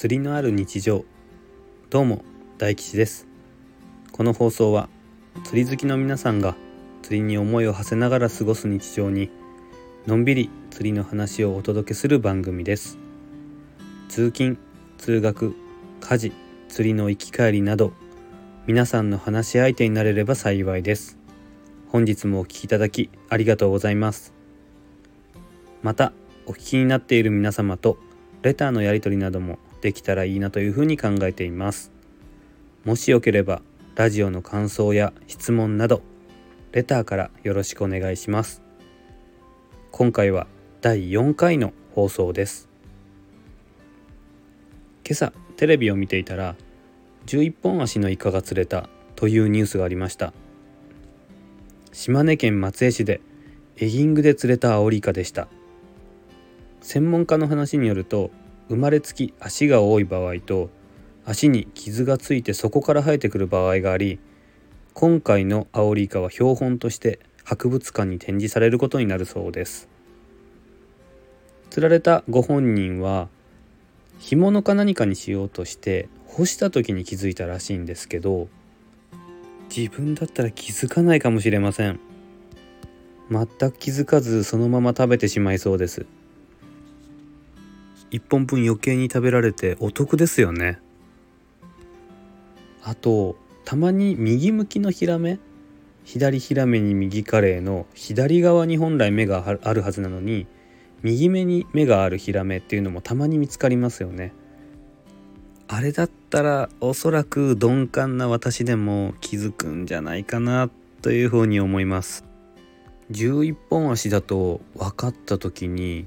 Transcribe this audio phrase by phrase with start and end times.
[0.00, 1.04] 釣りのある日常。
[1.90, 2.24] どうも
[2.56, 3.28] 大吉です。
[4.12, 4.88] この放送は
[5.44, 6.56] 釣り好きの皆さんが
[7.02, 9.30] 釣りに思いを馳せながら過ごす日常に
[10.06, 12.96] のんびり釣りの話をお届けする番組です。
[14.08, 14.56] 通勤
[14.96, 15.54] 通学
[16.00, 16.32] 家事
[16.70, 17.92] 釣りの行き帰りなど
[18.66, 21.18] 皆さんの話し相手になれれば幸いです。
[21.88, 24.32] 本日もお聴きいただきありがとうございます。
[25.82, 26.14] また
[26.46, 27.98] お聞きになっている皆様と
[28.40, 31.90] レターのやり取りなどもできたらいいなというふうに考えています。
[32.84, 33.62] もしよければ
[33.94, 36.02] ラジオの感想や質問など
[36.72, 38.62] レターからよろしくお願いします。
[39.90, 40.46] 今回は
[40.80, 42.68] 第4回の放送です。
[45.04, 46.54] 今朝テレビを見ていたら
[47.26, 50.32] 11本足のイカが釣れたというニュースがありました。
[51.92, 53.20] 島根県松江市で
[53.76, 55.48] エギングで釣れたアオリイカでした。
[56.80, 58.30] 専門家の話によると
[58.70, 60.70] 生まれつき足が多い場合と
[61.24, 64.20] 足に傷がついてそこから生えてくる場合があり
[64.94, 69.88] 今回のアオリイカは標本として博物館に展示されることになるそうです。
[71.70, 73.28] 釣られたご本人は
[74.20, 78.48] 干物か何かにしようとして干した時に気づいたらしいんですけど
[79.74, 81.98] 自分だったら気づかないかもしれません。
[83.30, 86.06] 全く気づかずそのまま食べてしまいそうです。
[88.10, 90.78] 1本分余計に食べられてお得ですよね。
[92.82, 95.38] あとたまに右向きのヒラメ
[96.04, 100.46] 左ヒラメに右カレーの左側に本来目があるはずなのに
[101.02, 104.32] 右目に目があるヒラメっていうのもたまに見つかりますよね。
[105.68, 110.68] あれだったらおそらく鈍感な私でも気づくんじゃないかな
[111.00, 112.24] というふうに思います。
[113.12, 116.06] 11本足だと分かった時に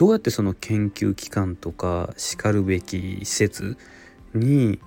[0.00, 3.76] どうやってその研究機関とかしかるべき施設
[4.32, 4.78] に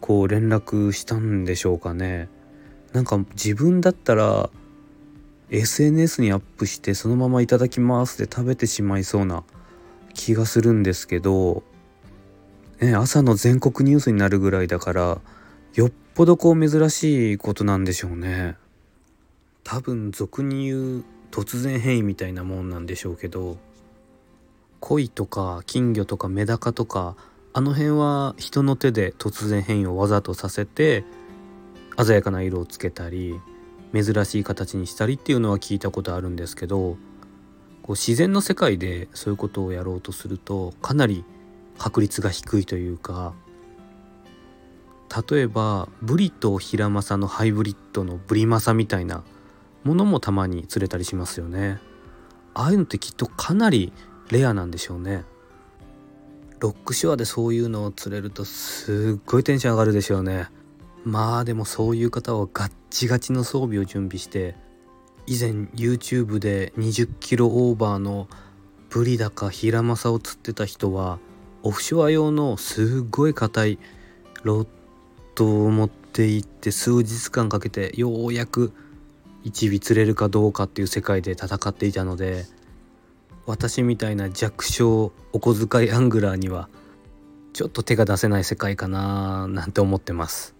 [0.00, 2.30] こう連絡したんでしょうかね。
[2.94, 4.48] なんか自分だったら
[5.50, 9.44] SNS にアップしてそのままいただきますで食べてしまいそうな
[10.14, 11.64] 気がするんですけど、
[12.80, 15.20] ね、朝の全国ニュースになるぐらいだから
[15.74, 18.56] よっぽどこう珍しいことなんでしょうね。
[19.64, 23.58] 多分俗に言う突然変異みたいなもんなんでしょうけど
[24.82, 27.16] 鯉とか金魚とかメダカとか
[27.54, 31.04] あの辺は人の手で突然変異をわざとさせて
[32.02, 33.40] 鮮やかな色をつけたり
[33.94, 36.96] 珍しい形にしたりっていうのは聞いたことあるんですけど
[37.82, 41.24] こう自然の世界でそういうことをやろうとするとかなり
[41.78, 43.34] 確率が低いというか
[45.30, 49.22] 例えばブリとヒラマサのハイブリッドのブリマサみたいな
[49.84, 51.80] ものもたまに釣れたりしますよね。
[52.54, 53.92] ああいうのってきっとかなり
[54.32, 55.24] レアなんでしょうね。
[56.58, 60.48] ロックショアでそういうのを釣れるとすっごいテンション上がるでしょうね。
[61.04, 64.54] まあでもそういう方はガッチガチの装備を準備して
[65.26, 68.26] 以前 YouTube で20キロオーバーの
[68.88, 71.18] ブリだかヒラマサを釣ってた人は
[71.62, 73.78] オフショア用のすっごい硬い
[74.44, 74.66] ロッ
[75.34, 78.72] ドを持って行って数日間かけてようやく
[79.44, 82.44] 1尾釣れるかどうかっていう世界で戦っていたので
[83.46, 86.68] 私みたいな弱小お小遣いアングラーには
[87.52, 90.54] ちょっと手が出せない世界かななんて思ってます。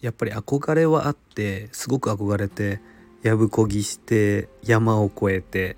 [0.00, 2.80] やっぱり憧れはあってすごく憧れて
[3.22, 5.76] やぶこぎして山を越えて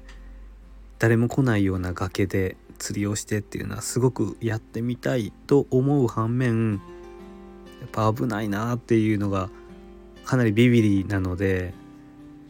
[0.98, 6.80] 誰も来ないような崖で釣りをしてっていうのはすごくやってみたいと思う反面
[7.80, 9.48] やっぱ危ないなっていうのが
[10.24, 11.72] かなりビビリなので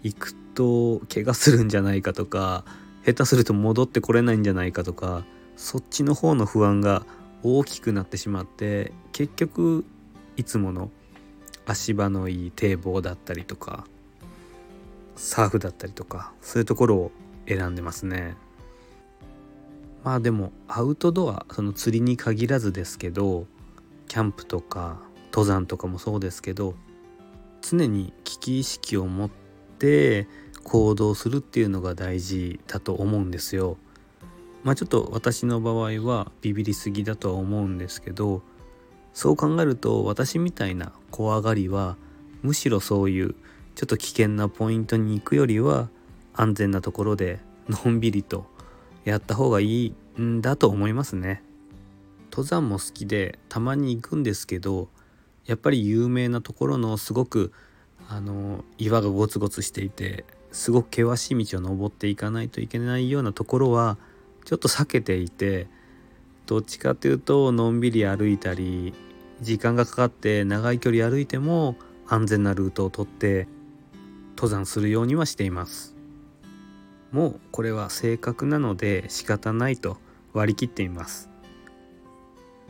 [0.02, 2.64] 行くと怪我するんじゃないかとか
[3.06, 5.24] 下手すると戻ってこれないんじゃないかとか
[5.56, 7.06] そっちの方の不安が
[7.44, 9.84] 大きくなってしまって結局
[10.36, 10.90] いつもの
[11.66, 13.86] 足場のいい堤防だったりとか
[15.14, 17.12] サーフだったりとかそういうところを
[17.46, 18.36] 選んでますね。
[20.02, 23.46] まあでもアウトドアその釣りに限らずですけど
[24.08, 25.00] キャンプとか
[25.32, 26.74] 登山とかもそうですけど
[27.60, 29.30] 常に危機意識を持っ
[29.78, 30.28] て
[30.66, 33.76] 行動するっていうのが大事だと思うんですよ。
[34.64, 38.42] まあちょっと私の場合はビビりすぎだとは思うんですけど
[39.14, 41.96] そう考えると私みたいな怖がりは
[42.42, 43.36] むしろそういう
[43.76, 45.88] ちょっと危険なポイントに行くよりは
[46.34, 48.46] 安全なところでのんびりと
[49.04, 51.44] やった方がいいんだと思いますね。
[52.32, 54.88] 登山も好きでたまに行くんですけど
[55.44, 57.52] やっぱり有名なところのすごく
[58.08, 60.24] あの岩がゴツゴツしていて
[60.56, 63.98] すごく険しい道を登っていかないといけないようなところは
[64.46, 65.66] ちょっと避けていて
[66.46, 68.94] どっちかっていうとのんびり歩いたり
[69.42, 71.76] 時間がかかって長い距離歩いても
[72.08, 73.48] 安全なルートをとって
[74.30, 75.94] 登山するようにはしています。
[77.12, 79.98] もうこれは性格なので仕方ないと
[80.32, 81.28] 割り切っています。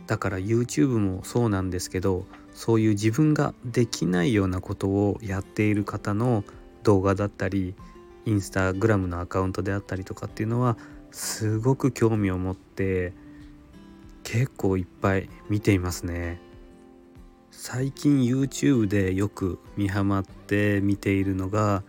[0.08, 6.42] だから YouTube もそうなんですけどそういう自分ができないようなことをやっている方の
[6.86, 7.74] 動画だったり
[8.26, 10.76] インスタグラムのアカウントであったりとかっていうのは
[11.10, 13.12] すごく興味を持って
[14.22, 16.40] 結構いっぱい見ていますね。
[17.50, 21.82] 最近 YouTube でよく見ハマって見ているのが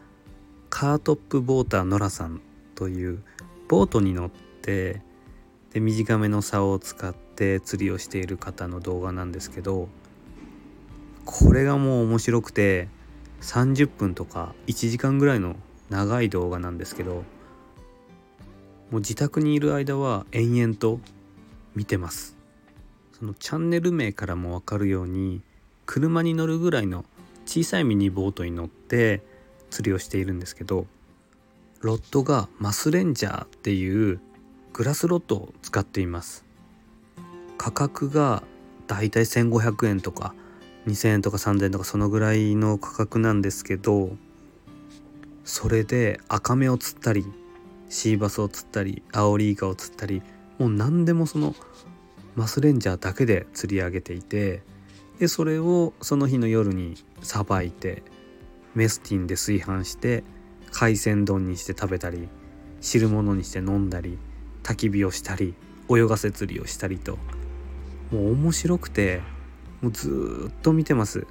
[0.69, 2.41] カートップボーターノラさん
[2.73, 3.21] という
[3.67, 5.01] ボートに乗って
[5.73, 9.89] で短めの竿を使って釣りをしている方の動画なんですけど
[11.25, 12.87] これがもう面白くて
[13.41, 15.55] 30分とか1時間ぐらいの
[15.89, 17.23] 長い動画なんですけど
[18.91, 20.99] もう自宅にいる間は延々と
[21.75, 22.37] 見てます。
[23.19, 25.41] そのチャンネル名からも分かるように
[25.85, 27.03] 車に乗るぐらいの
[27.45, 29.23] 小さいミニボートに乗って
[29.69, 30.85] 釣りをしているんですけど
[31.81, 34.19] ロッドがマスレンジャーっていう
[34.73, 36.45] グラスロッドを使っています。
[37.57, 38.43] 価格が
[38.85, 40.33] だいたい1500円とか
[40.87, 44.15] 2000円とか3000円とかそのぐらいの価格なんですけど
[45.43, 47.25] それで赤目を釣ったり
[47.89, 50.21] シーバスを釣ったりアオリイカを釣ったり
[50.57, 51.55] もう何でもその
[52.35, 54.63] マスレンジャーだけで釣り上げていて
[55.19, 58.03] でそれをその日の夜にさばいて
[58.75, 60.23] メスティンで炊飯して
[60.71, 62.29] 海鮮丼にして食べたり
[62.79, 64.17] 汁物にして飲んだり
[64.63, 65.55] 焚き火をしたり
[65.89, 67.17] 泳がせ釣りをしたりと
[68.11, 69.21] もう面白くて
[69.81, 71.27] もうずっと見てます。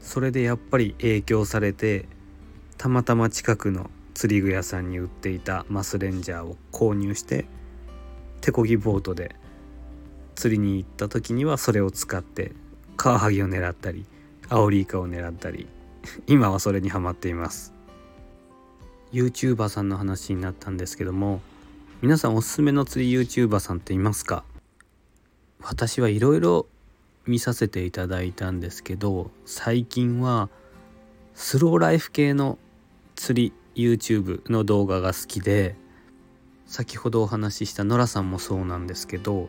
[0.00, 2.08] それでやっぱり影響されて
[2.76, 7.46] たまたま近くの釣り具屋さんに売っていたマスレンジャーを購入して
[8.40, 9.34] 手漕ぎボートで
[10.34, 12.52] 釣りに行った時にはそれを使って
[12.96, 14.04] カワハギを狙ったり
[14.48, 15.66] アオリイカを狙ったり
[16.26, 17.72] 今はそれにハマっています。
[19.12, 21.40] YouTuber さんの話になったんですけども
[22.02, 24.44] 皆さんおすすめの釣り YouTuber さんっていますか？
[25.62, 26.66] 私はいろいろ
[27.26, 30.48] 見させていただいたんですけど最近は
[31.34, 32.58] スローライフ系の
[33.16, 35.76] 釣り YouTube の動画が好きで
[36.66, 39.48] 先ほどお話ししたノラさんもそうなんですけど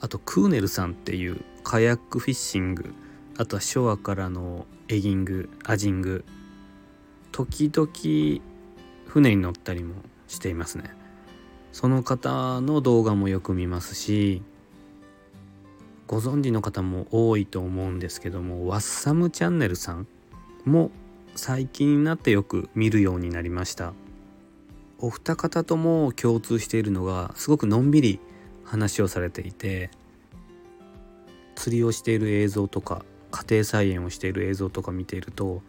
[0.00, 2.94] あとクーネルさんっていうカヤックフィッシング
[3.38, 6.24] あとはショアからのエギングアジング
[7.32, 8.42] 時々
[9.06, 9.94] 船に乗ったりも
[10.28, 10.90] していますね。
[11.72, 14.42] その方の動画もよく見ますし
[16.06, 20.06] ご存知の方も多いと思うんですけどもワッサムチャンネルさん
[20.64, 20.90] も
[21.34, 23.92] 最近になってよく見るようになりました
[24.98, 28.20] お二方とも共通しているのがすごくのんびり
[28.64, 29.90] 話をされていて
[31.54, 35.62] 釣りをしている映像とか家庭菜園をしている映像とか見ていると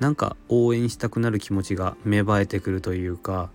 [0.00, 3.50] なんか応援したくなる気持ちが芽生えてくるというか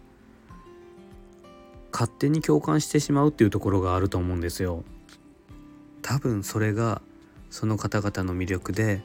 [1.91, 4.83] 勝手に共感してしまうっていうところがあると思うんですよ。
[6.03, 7.01] 多分それが
[7.49, 9.01] その方々の魅力で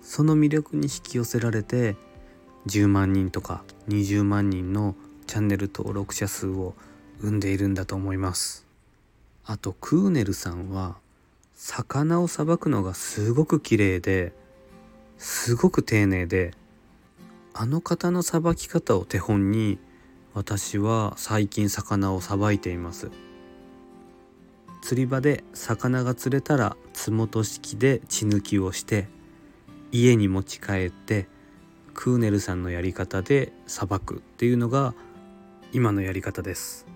[0.00, 1.96] その魅力に引き寄せられて
[2.66, 4.94] 10万人とか20万人の
[5.26, 6.74] チャンネル登録者数を
[7.20, 8.66] 生んでいるんだと思います。
[9.46, 10.96] あとクーネルさんは
[11.54, 14.32] 魚をさばくのがすごく綺麗で
[15.18, 16.52] すごく丁寧で
[17.52, 19.78] あの方のさばき方を手本に
[20.34, 23.10] 私は最近魚をさばいています。
[24.84, 29.08] 釣り場で魚が釣れたらつもと式で血抜きをして
[29.92, 31.26] 家に持ち帰って
[31.94, 34.92] クーネルさんのやり方でさばくっていうのが
[35.72, 36.86] 今のやり方です。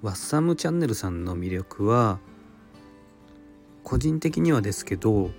[0.00, 2.18] ワッサムチャンネルさんの魅力は
[3.84, 5.30] 個人的にはですけど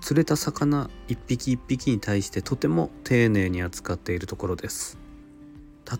[0.00, 4.98] 釣れた魚一匹一匹に対してとても丁寧に扱っているところです。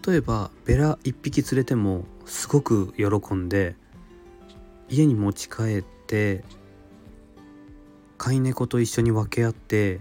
[0.05, 3.77] 例えばベラ一匹釣れてもすごく喜んで
[4.91, 6.43] 家に持ち帰って
[8.19, 10.01] 飼い猫と一緒に分け合って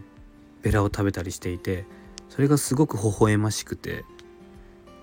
[0.63, 1.85] ベラを食べたりしていて
[2.27, 4.03] それがすごく微笑ましくて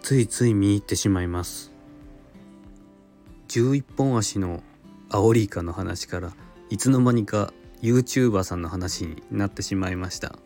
[0.02, 1.72] ついつい見入ってしまいます。
[3.48, 4.62] 11本足の
[5.08, 6.32] アオリイカの話から
[6.68, 7.52] いつの間にか
[7.82, 10.38] YouTuber さんの話になってしまいました。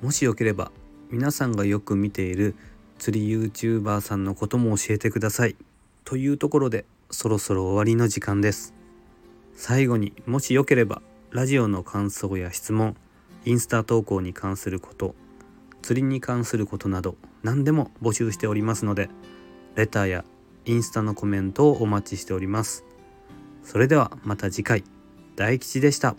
[0.00, 0.70] もしよければ
[1.10, 2.54] 皆さんがよく見ている
[2.98, 5.56] 釣り YouTuber さんのことも教えてください。
[6.04, 8.74] というところでそろそろ終わりの時間です。
[9.54, 12.96] 最後にもしよければラジオの感想や質問
[13.44, 15.14] インスタ投稿に関すること
[15.82, 19.08] 釣りに関することなど何でも募集しておりますので
[19.74, 20.24] レターや
[20.64, 22.84] インスタのコメントをお待ちしております。
[23.62, 24.84] それではまた次回。
[25.34, 26.16] 大吉でした。